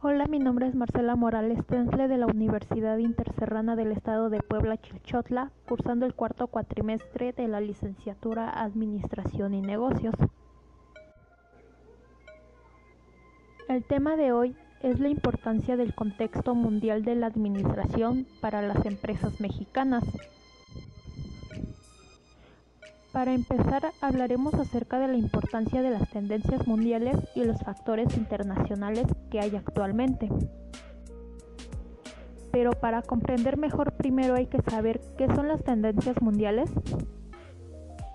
Hola, 0.00 0.26
mi 0.28 0.38
nombre 0.38 0.68
es 0.68 0.76
Marcela 0.76 1.16
Morales 1.16 1.58
Tensle 1.66 2.06
de 2.06 2.18
la 2.18 2.26
Universidad 2.26 2.98
Interserrana 2.98 3.74
del 3.74 3.90
Estado 3.90 4.30
de 4.30 4.40
Puebla, 4.40 4.76
Chilchotla, 4.76 5.50
cursando 5.68 6.06
el 6.06 6.14
cuarto 6.14 6.46
cuatrimestre 6.46 7.32
de 7.32 7.48
la 7.48 7.60
licenciatura 7.60 8.48
Administración 8.48 9.54
y 9.54 9.60
Negocios. 9.60 10.14
El 13.68 13.82
tema 13.82 14.14
de 14.14 14.30
hoy 14.30 14.54
es 14.84 15.00
la 15.00 15.08
importancia 15.08 15.76
del 15.76 15.92
contexto 15.92 16.54
mundial 16.54 17.04
de 17.04 17.16
la 17.16 17.26
administración 17.26 18.24
para 18.40 18.62
las 18.62 18.86
empresas 18.86 19.40
mexicanas. 19.40 20.04
Para 23.10 23.34
empezar, 23.34 23.90
hablaremos 24.00 24.54
acerca 24.54 25.00
de 25.00 25.08
la 25.08 25.16
importancia 25.16 25.82
de 25.82 25.90
las 25.90 26.08
tendencias 26.08 26.68
mundiales 26.68 27.16
y 27.34 27.42
los 27.42 27.60
factores 27.62 28.16
internacionales 28.16 29.08
que 29.30 29.40
hay 29.40 29.54
actualmente. 29.56 30.28
Pero 32.50 32.70
para 32.72 33.02
comprender 33.02 33.56
mejor 33.56 33.92
primero 33.92 34.34
hay 34.34 34.46
que 34.46 34.62
saber 34.62 35.00
qué 35.16 35.26
son 35.34 35.48
las 35.48 35.62
tendencias 35.62 36.20
mundiales. 36.22 36.70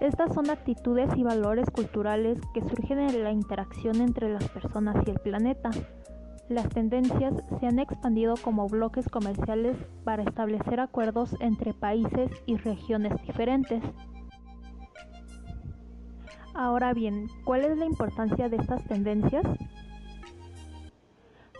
Estas 0.00 0.32
son 0.32 0.48
actitudes 0.48 1.10
y 1.16 1.24
valores 1.24 1.68
culturales 1.70 2.38
que 2.54 2.60
surgen 2.60 3.00
en 3.00 3.24
la 3.24 3.32
interacción 3.32 4.00
entre 4.00 4.32
las 4.32 4.48
personas 4.48 4.96
y 5.06 5.10
el 5.10 5.18
planeta. 5.18 5.70
Las 6.48 6.68
tendencias 6.68 7.34
se 7.58 7.66
han 7.66 7.78
expandido 7.78 8.34
como 8.42 8.68
bloques 8.68 9.08
comerciales 9.08 9.76
para 10.04 10.22
establecer 10.22 10.80
acuerdos 10.80 11.36
entre 11.40 11.74
países 11.74 12.30
y 12.46 12.56
regiones 12.56 13.12
diferentes. 13.22 13.82
Ahora 16.54 16.94
bien, 16.94 17.28
¿cuál 17.44 17.64
es 17.64 17.76
la 17.76 17.84
importancia 17.84 18.48
de 18.48 18.56
estas 18.56 18.82
tendencias? 18.84 19.44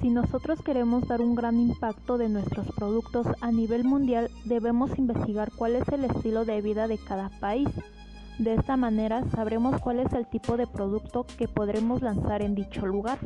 Si 0.00 0.10
nosotros 0.10 0.62
queremos 0.62 1.06
dar 1.06 1.20
un 1.20 1.34
gran 1.34 1.60
impacto 1.60 2.18
de 2.18 2.28
nuestros 2.28 2.66
productos 2.72 3.26
a 3.40 3.52
nivel 3.52 3.84
mundial, 3.84 4.30
debemos 4.44 4.98
investigar 4.98 5.52
cuál 5.56 5.76
es 5.76 5.88
el 5.88 6.04
estilo 6.04 6.44
de 6.44 6.60
vida 6.60 6.88
de 6.88 6.98
cada 6.98 7.28
país. 7.40 7.68
De 8.38 8.54
esta 8.54 8.76
manera 8.76 9.24
sabremos 9.30 9.80
cuál 9.80 10.00
es 10.00 10.12
el 10.12 10.26
tipo 10.26 10.56
de 10.56 10.66
producto 10.66 11.26
que 11.38 11.46
podremos 11.46 12.02
lanzar 12.02 12.42
en 12.42 12.54
dicho 12.54 12.86
lugar. 12.86 13.18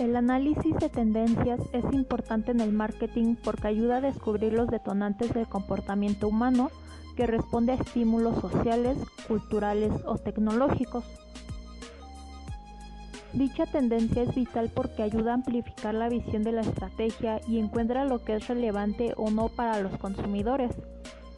El 0.00 0.14
análisis 0.16 0.76
de 0.76 0.88
tendencias 0.90 1.60
es 1.72 1.84
importante 1.92 2.50
en 2.50 2.60
el 2.60 2.72
marketing 2.72 3.36
porque 3.42 3.68
ayuda 3.68 3.96
a 3.96 4.00
descubrir 4.02 4.52
los 4.52 4.68
detonantes 4.68 5.32
del 5.32 5.48
comportamiento 5.48 6.28
humano 6.28 6.70
que 7.16 7.26
responde 7.26 7.72
a 7.72 7.76
estímulos 7.76 8.38
sociales, 8.40 8.98
culturales 9.26 9.92
o 10.04 10.18
tecnológicos. 10.18 11.04
Dicha 13.32 13.66
tendencia 13.66 14.22
es 14.22 14.34
vital 14.34 14.70
porque 14.74 15.02
ayuda 15.02 15.32
a 15.32 15.34
amplificar 15.34 15.94
la 15.94 16.08
visión 16.08 16.42
de 16.42 16.52
la 16.52 16.62
estrategia 16.62 17.40
y 17.46 17.58
encuentra 17.58 18.04
lo 18.04 18.24
que 18.24 18.36
es 18.36 18.48
relevante 18.48 19.12
o 19.16 19.30
no 19.30 19.48
para 19.48 19.80
los 19.80 19.98
consumidores. 19.98 20.74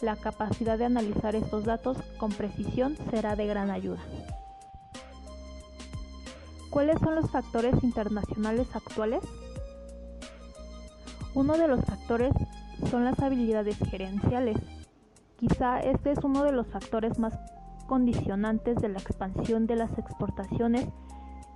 La 0.00 0.14
capacidad 0.16 0.78
de 0.78 0.84
analizar 0.84 1.34
estos 1.34 1.64
datos 1.64 1.96
con 2.18 2.30
precisión 2.30 2.96
será 3.10 3.34
de 3.34 3.46
gran 3.46 3.70
ayuda. 3.70 4.00
¿Cuáles 6.70 7.00
son 7.00 7.16
los 7.16 7.30
factores 7.30 7.82
internacionales 7.82 8.68
actuales? 8.74 9.24
Uno 11.34 11.58
de 11.58 11.66
los 11.66 11.84
factores 11.84 12.32
son 12.90 13.04
las 13.04 13.18
habilidades 13.20 13.76
gerenciales. 13.90 14.58
Quizá 15.36 15.80
este 15.80 16.12
es 16.12 16.18
uno 16.22 16.44
de 16.44 16.52
los 16.52 16.66
factores 16.68 17.18
más 17.18 17.34
condicionantes 17.86 18.76
de 18.76 18.88
la 18.88 18.98
expansión 18.98 19.66
de 19.66 19.76
las 19.76 19.98
exportaciones 19.98 20.86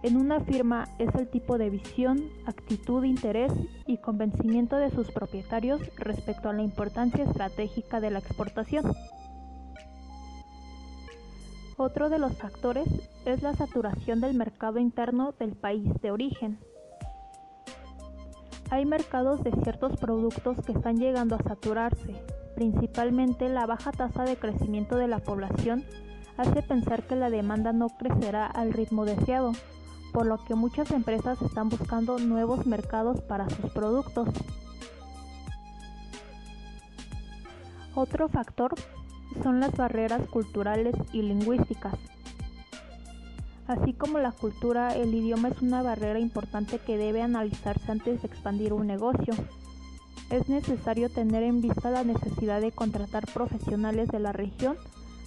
en 0.02 0.16
una 0.16 0.40
firma 0.40 0.88
es 0.98 1.14
el 1.14 1.28
tipo 1.28 1.58
de 1.58 1.70
visión, 1.70 2.28
actitud, 2.46 3.04
interés 3.04 3.52
y 3.86 3.98
convencimiento 3.98 4.76
de 4.76 4.90
sus 4.90 5.10
propietarios 5.10 5.80
respecto 5.96 6.48
a 6.48 6.52
la 6.52 6.62
importancia 6.62 7.24
estratégica 7.24 8.00
de 8.00 8.10
la 8.10 8.18
exportación. 8.18 8.92
Otro 11.76 12.08
de 12.08 12.18
los 12.18 12.36
factores 12.36 12.88
es 13.24 13.42
la 13.42 13.54
saturación 13.54 14.20
del 14.20 14.34
mercado 14.34 14.78
interno 14.78 15.34
del 15.38 15.56
país 15.56 15.88
de 16.00 16.10
origen. 16.10 16.58
Hay 18.70 18.86
mercados 18.86 19.42
de 19.42 19.52
ciertos 19.62 19.96
productos 19.98 20.58
que 20.64 20.72
están 20.72 20.96
llegando 20.96 21.34
a 21.34 21.42
saturarse, 21.42 22.22
Principalmente 22.54 23.48
la 23.48 23.66
baja 23.66 23.92
tasa 23.92 24.24
de 24.24 24.36
crecimiento 24.36 24.96
de 24.96 25.08
la 25.08 25.18
población 25.18 25.84
hace 26.36 26.62
pensar 26.62 27.06
que 27.06 27.16
la 27.16 27.30
demanda 27.30 27.72
no 27.72 27.88
crecerá 27.88 28.46
al 28.46 28.72
ritmo 28.72 29.04
deseado, 29.04 29.52
por 30.12 30.26
lo 30.26 30.38
que 30.44 30.54
muchas 30.54 30.90
empresas 30.90 31.40
están 31.42 31.68
buscando 31.68 32.18
nuevos 32.18 32.66
mercados 32.66 33.20
para 33.22 33.48
sus 33.48 33.70
productos. 33.70 34.28
Otro 37.94 38.28
factor 38.28 38.74
son 39.42 39.60
las 39.60 39.72
barreras 39.72 40.28
culturales 40.28 40.94
y 41.12 41.22
lingüísticas. 41.22 41.94
Así 43.66 43.92
como 43.92 44.18
la 44.18 44.32
cultura, 44.32 44.94
el 44.94 45.14
idioma 45.14 45.48
es 45.48 45.62
una 45.62 45.82
barrera 45.82 46.18
importante 46.18 46.78
que 46.78 46.98
debe 46.98 47.22
analizarse 47.22 47.90
antes 47.90 48.20
de 48.20 48.28
expandir 48.28 48.72
un 48.72 48.86
negocio 48.86 49.34
es 50.32 50.48
necesario 50.48 51.10
tener 51.10 51.42
en 51.42 51.60
vista 51.60 51.90
la 51.90 52.04
necesidad 52.04 52.62
de 52.62 52.72
contratar 52.72 53.26
profesionales 53.32 54.08
de 54.08 54.18
la 54.18 54.32
región, 54.32 54.76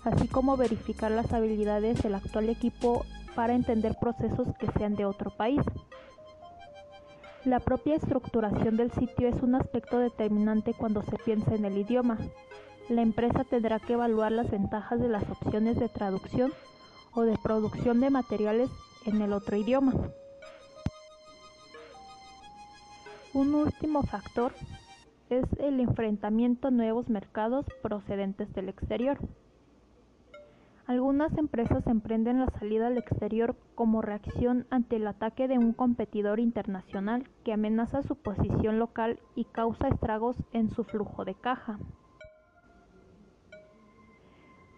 así 0.03 0.27
como 0.27 0.57
verificar 0.57 1.11
las 1.11 1.31
habilidades 1.31 2.01
del 2.01 2.15
actual 2.15 2.49
equipo 2.49 3.05
para 3.35 3.53
entender 3.53 3.95
procesos 3.99 4.47
que 4.57 4.71
sean 4.71 4.95
de 4.95 5.05
otro 5.05 5.29
país. 5.29 5.61
La 7.43 7.59
propia 7.59 7.95
estructuración 7.95 8.75
del 8.75 8.91
sitio 8.91 9.27
es 9.27 9.41
un 9.43 9.53
aspecto 9.53 9.99
determinante 9.99 10.73
cuando 10.73 11.03
se 11.03 11.17
piensa 11.17 11.53
en 11.53 11.65
el 11.65 11.77
idioma. 11.77 12.17
La 12.89 13.01
empresa 13.01 13.43
tendrá 13.43 13.79
que 13.79 13.93
evaluar 13.93 14.31
las 14.31 14.49
ventajas 14.49 14.99
de 14.99 15.09
las 15.09 15.29
opciones 15.29 15.77
de 15.77 15.89
traducción 15.89 16.51
o 17.13 17.21
de 17.21 17.37
producción 17.37 17.99
de 17.99 18.09
materiales 18.09 18.69
en 19.05 19.21
el 19.21 19.33
otro 19.33 19.57
idioma. 19.57 19.93
Un 23.33 23.53
último 23.53 24.01
factor 24.03 24.53
es 25.29 25.45
el 25.59 25.79
enfrentamiento 25.79 26.69
a 26.69 26.71
nuevos 26.71 27.09
mercados 27.09 27.65
procedentes 27.81 28.53
del 28.53 28.69
exterior. 28.69 29.19
Algunas 30.87 31.35
empresas 31.37 31.87
emprenden 31.87 32.39
la 32.39 32.51
salida 32.59 32.87
al 32.87 32.97
exterior 32.99 33.55
como 33.73 34.03
reacción 34.03 34.67
ante 34.69 34.97
el 34.97 35.07
ataque 35.07 35.47
de 35.47 35.57
un 35.57 35.73
competidor 35.73 36.39
internacional 36.39 37.27
que 37.43 37.53
amenaza 37.53 38.03
su 38.03 38.15
posición 38.15 38.77
local 38.77 39.19
y 39.33 39.45
causa 39.45 39.87
estragos 39.87 40.37
en 40.53 40.69
su 40.69 40.83
flujo 40.83 41.25
de 41.25 41.33
caja. 41.33 41.79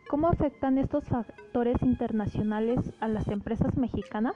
¿Cómo 0.10 0.30
afectan 0.30 0.78
estos 0.78 1.04
factores 1.04 1.82
internacionales 1.82 2.80
a 3.02 3.10
las 3.10 3.28
empresas 3.28 3.76
mexicanas? 3.76 4.36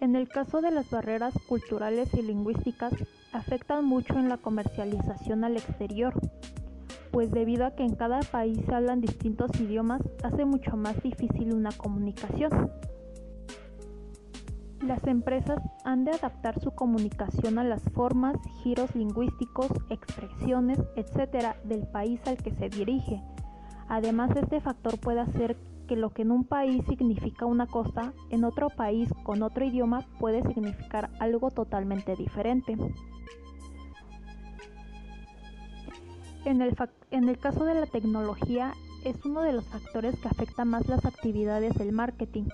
En 0.00 0.14
el 0.14 0.28
caso 0.28 0.60
de 0.60 0.70
las 0.70 0.90
barreras 0.90 1.32
culturales 1.48 2.12
y 2.12 2.20
lingüísticas, 2.20 2.92
afectan 3.32 3.86
mucho 3.86 4.18
en 4.18 4.28
la 4.28 4.36
comercialización 4.36 5.44
al 5.44 5.56
exterior, 5.56 6.12
pues 7.10 7.30
debido 7.30 7.66
a 7.66 7.72
que 7.72 7.84
en 7.84 7.94
cada 7.94 8.20
país 8.20 8.58
se 8.66 8.74
hablan 8.74 9.00
distintos 9.00 9.50
idiomas, 9.60 10.02
hace 10.22 10.44
mucho 10.44 10.76
más 10.76 11.02
difícil 11.02 11.52
una 11.52 11.72
comunicación. 11.72 12.70
Las 14.82 15.04
empresas 15.06 15.60
han 15.84 16.04
de 16.04 16.12
adaptar 16.12 16.60
su 16.60 16.70
comunicación 16.70 17.58
a 17.58 17.64
las 17.64 17.82
formas, 17.90 18.36
giros 18.62 18.94
lingüísticos, 18.94 19.68
expresiones, 19.90 20.78
etc. 20.96 21.56
del 21.64 21.86
país 21.88 22.20
al 22.26 22.36
que 22.36 22.52
se 22.52 22.68
dirige. 22.68 23.20
Además, 23.88 24.30
este 24.36 24.60
factor 24.60 24.98
puede 25.00 25.20
hacer 25.20 25.56
que 25.88 25.96
lo 25.96 26.10
que 26.10 26.22
en 26.22 26.30
un 26.30 26.44
país 26.44 26.84
significa 26.86 27.46
una 27.46 27.66
cosa, 27.66 28.12
en 28.30 28.44
otro 28.44 28.68
país 28.68 29.08
con 29.24 29.42
otro 29.42 29.64
idioma 29.64 30.06
puede 30.20 30.42
significar 30.42 31.10
algo 31.18 31.50
totalmente 31.50 32.14
diferente. 32.14 32.76
En 36.44 36.62
el, 36.62 37.38
caso 37.38 37.64
de 37.64 37.74
la 37.74 37.86
tecnología, 37.86 38.72
es 39.04 39.16
uno 39.24 39.42
de 39.42 39.52
los 39.52 39.64
factores 39.66 40.18
que 40.18 40.28
afecta 40.28 40.64
más 40.64 40.86
las 40.88 41.04
actividades 41.04 41.74
del 41.74 41.92
marketing, 41.92 42.44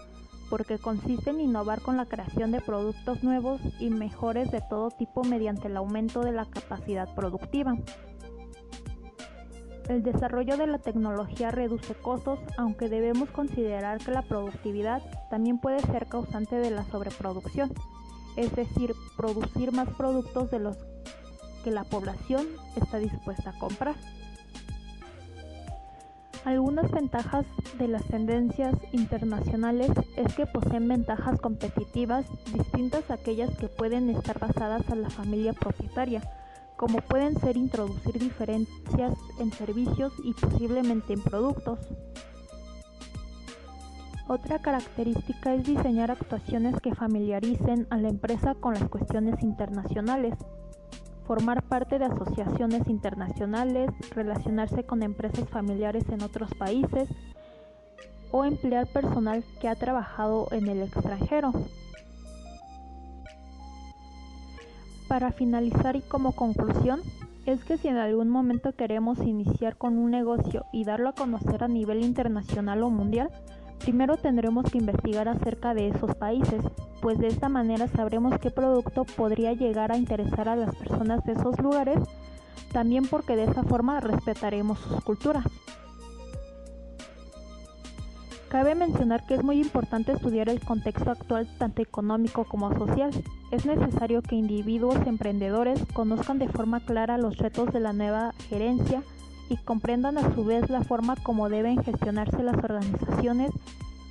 porque 0.51 0.79
consiste 0.79 1.31
en 1.31 1.41
innovar 1.41 1.81
con 1.81 1.97
la 1.97 2.07
creación 2.07 2.51
de 2.51 2.61
productos 2.61 3.23
nuevos 3.23 3.61
y 3.79 3.91
mejores 3.91 4.51
de 4.51 4.63
todo 4.69 4.91
tipo 4.91 5.23
mediante 5.25 5.69
el 5.69 5.77
aumento 5.77 6.23
de 6.23 6.33
la 6.33 6.47
capacidad 6.47 7.15
productiva. 7.15 7.77
El 9.89 10.03
desarrollo 10.03 10.57
de 10.57 10.67
la 10.67 10.79
tecnología 10.79 11.51
reduce 11.51 11.95
costos, 11.95 12.39
aunque 12.57 12.89
debemos 12.89 13.31
considerar 13.31 13.99
que 13.99 14.13
la 14.13 14.23
productividad 14.23 15.03
también 15.29 15.59
puede 15.59 15.81
ser 15.81 16.07
causante 16.07 16.57
de 16.57 16.71
la 16.71 16.85
sobreproducción, 16.85 17.71
es 18.37 18.55
decir, 18.57 18.95
producir 19.17 19.73
más 19.73 19.89
productos 19.91 20.51
de 20.51 20.59
los 20.59 20.79
que 21.65 21.71
la 21.71 21.85
población 21.85 22.47
está 22.77 22.99
dispuesta 22.99 23.51
a 23.51 23.59
comprar. 23.59 23.97
Algunas 26.45 26.91
ventajas 26.91 27.47
de 27.79 27.89
las 27.89 28.05
tendencias 28.05 28.75
internacionales 28.93 29.91
es 30.17 30.35
que 30.35 30.45
poseen 30.45 30.87
ventajas 30.87 31.41
competitivas 31.41 32.27
distintas 32.53 33.11
a 33.11 33.15
aquellas 33.15 33.51
que 33.57 33.69
pueden 33.69 34.11
estar 34.11 34.39
basadas 34.39 34.87
en 34.91 35.01
la 35.01 35.09
familia 35.09 35.55
propietaria, 35.55 36.21
como 36.77 36.99
pueden 36.99 37.41
ser 37.41 37.57
introducir 37.57 38.19
diferencias 38.19 39.17
en 39.41 39.53
servicios 39.53 40.13
y 40.23 40.35
posiblemente 40.35 41.15
en 41.15 41.23
productos. 41.23 41.79
Otra 44.29 44.59
característica 44.59 45.55
es 45.55 45.65
diseñar 45.65 46.11
actuaciones 46.11 46.79
que 46.81 46.95
familiaricen 46.95 47.87
a 47.89 47.97
la 47.97 48.09
empresa 48.09 48.55
con 48.55 48.75
las 48.75 48.89
cuestiones 48.91 49.43
internacionales 49.43 50.35
formar 51.27 51.63
parte 51.63 51.99
de 51.99 52.07
asociaciones 52.07 52.87
internacionales, 52.89 53.91
relacionarse 54.15 54.85
con 54.85 55.03
empresas 55.03 55.49
familiares 55.49 56.09
en 56.11 56.23
otros 56.23 56.51
países 56.55 57.09
o 58.31 58.45
emplear 58.45 58.87
personal 58.87 59.45
que 59.61 59.69
ha 59.69 59.75
trabajado 59.75 60.49
en 60.51 60.69
el 60.69 60.83
extranjero. 60.83 61.53
Para 65.09 65.31
finalizar 65.33 65.97
y 65.97 66.01
como 66.01 66.33
conclusión, 66.33 67.01
es 67.47 67.63
que 67.65 67.77
si 67.77 67.89
en 67.89 67.97
algún 67.97 68.31
momento 68.31 68.73
queremos 68.73 69.19
iniciar 69.19 69.77
con 69.77 69.99
un 69.99 70.11
negocio 70.11 70.65
y 70.73 70.85
darlo 70.85 71.11
a 71.11 71.15
conocer 71.15 71.63
a 71.63 71.69
nivel 71.69 72.03
internacional 72.03 72.83
o 72.83 72.91
mundial, 72.91 73.31
Primero 73.81 74.17
tendremos 74.17 74.71
que 74.71 74.79
investigar 74.79 75.29
acerca 75.29 75.75
de 75.75 75.89
esos 75.89 76.15
países, 76.15 76.63
pues 77.03 77.19
de 77.19 77.29
esta 77.29 77.49
manera 77.49 77.87
sabremos 77.89 78.39
qué 78.39 78.51
producto 78.51 79.05
podría 79.05 79.53
llegar 79.53 79.93
a 79.93 79.99
interesar 79.99 80.49
a 80.49 80.57
las 80.57 80.75
personas 80.75 81.25
de 81.25 81.33
esos 81.33 81.59
lugares, 81.61 81.99
también 82.73 83.07
porque 83.07 83.37
de 83.37 83.45
esa 83.45 83.63
forma 83.63 84.01
respetaremos 84.01 84.79
sus 84.79 85.05
culturas. 85.05 85.45
Cabe 88.55 88.77
mencionar 88.77 89.27
que 89.27 89.35
es 89.35 89.43
muy 89.43 89.61
importante 89.61 90.13
estudiar 90.13 90.49
el 90.49 90.61
contexto 90.61 91.11
actual 91.11 91.49
tanto 91.59 91.83
económico 91.83 92.45
como 92.45 92.73
social. 92.79 93.11
Es 93.51 93.67
necesario 93.67 94.23
que 94.23 94.37
individuos 94.37 95.05
emprendedores 95.09 95.85
conozcan 95.93 96.39
de 96.39 96.49
forma 96.49 96.79
clara 96.79 97.19
los 97.19 97.37
retos 97.39 97.73
de 97.73 97.81
la 97.81 97.93
nueva 97.93 98.33
gerencia, 98.49 99.03
y 99.49 99.57
comprendan 99.59 100.19
a 100.19 100.35
su 100.35 100.45
vez 100.45 100.71
la 100.71 100.83
forma 100.83 101.17
como 101.17 101.49
deben 101.49 101.83
gestionarse 101.83 102.43
las 102.43 102.57
organizaciones 102.57 103.51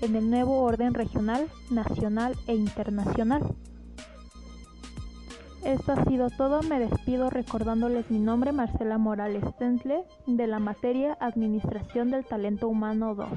en 0.02 0.16
el 0.16 0.30
nuevo 0.30 0.62
orden 0.62 0.94
regional, 0.94 1.48
nacional 1.70 2.36
e 2.48 2.56
internacional. 2.56 3.42
Esto 5.64 5.94
ha 5.94 6.04
sido 6.04 6.30
todo, 6.30 6.62
me 6.62 6.78
despido 6.78 7.30
recordándoles 7.30 8.12
mi 8.12 8.20
nombre 8.20 8.52
Marcela 8.52 8.98
Morales 8.98 9.46
Tentle 9.58 10.04
de 10.28 10.46
la 10.46 10.60
materia 10.60 11.18
Administración 11.22 12.12
del 12.12 12.26
Talento 12.26 12.68
Humano 12.68 13.16
2. 13.16 13.28